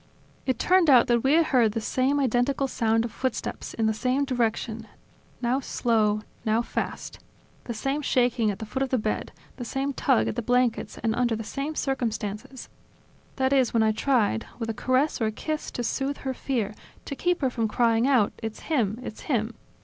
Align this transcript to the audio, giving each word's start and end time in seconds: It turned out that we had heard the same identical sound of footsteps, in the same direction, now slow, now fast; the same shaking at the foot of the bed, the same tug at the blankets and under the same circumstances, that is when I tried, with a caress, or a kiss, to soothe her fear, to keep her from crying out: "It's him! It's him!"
It 0.47 0.57
turned 0.57 0.89
out 0.89 1.05
that 1.05 1.21
we 1.23 1.33
had 1.33 1.45
heard 1.45 1.73
the 1.73 1.79
same 1.79 2.19
identical 2.19 2.67
sound 2.67 3.05
of 3.05 3.11
footsteps, 3.11 3.75
in 3.75 3.85
the 3.85 3.93
same 3.93 4.25
direction, 4.25 4.87
now 5.43 5.59
slow, 5.59 6.21
now 6.43 6.63
fast; 6.63 7.19
the 7.65 7.73
same 7.75 8.01
shaking 8.01 8.49
at 8.49 8.57
the 8.57 8.65
foot 8.65 8.81
of 8.81 8.89
the 8.89 8.97
bed, 8.97 9.31
the 9.57 9.63
same 9.63 9.93
tug 9.93 10.27
at 10.27 10.35
the 10.35 10.41
blankets 10.41 10.97
and 11.03 11.13
under 11.13 11.35
the 11.35 11.43
same 11.43 11.75
circumstances, 11.75 12.67
that 13.35 13.53
is 13.53 13.75
when 13.75 13.83
I 13.83 13.91
tried, 13.91 14.47
with 14.57 14.71
a 14.71 14.73
caress, 14.73 15.21
or 15.21 15.27
a 15.27 15.31
kiss, 15.31 15.69
to 15.69 15.83
soothe 15.83 16.17
her 16.25 16.33
fear, 16.33 16.73
to 17.05 17.15
keep 17.15 17.41
her 17.41 17.51
from 17.51 17.67
crying 17.67 18.07
out: 18.07 18.33
"It's 18.41 18.61
him! 18.61 18.97
It's 19.03 19.21
him!" 19.29 19.53